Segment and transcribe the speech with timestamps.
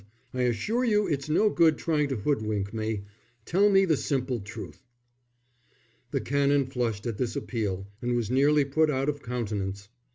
[0.33, 3.03] I assure you it's no good trying to hoodwink me.
[3.45, 4.81] Tell me the simple truth."
[6.09, 9.89] The Canon flushed at this appeal and was nearly put out of countenance.